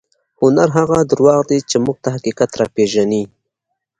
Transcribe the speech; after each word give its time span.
هنر 0.41 0.67
هغه 0.77 0.99
درواغ 1.11 1.41
دي 1.49 1.59
چې 1.69 1.75
موږ 1.83 1.97
ته 2.03 2.09
حقیقت 2.15 2.51
راپېژني. 2.61 3.23